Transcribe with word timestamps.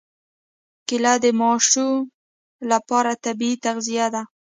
کېله 0.87 1.13
د 1.23 1.25
ماشو 1.39 1.87
لپاره 2.71 3.11
طبیعي 3.25 3.55
تغذیه 3.65 4.07
ده. 4.13 4.21